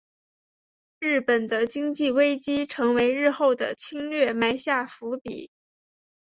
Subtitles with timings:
[0.99, 5.51] 日本的经济危机成为日后的侵略埋下伏笔。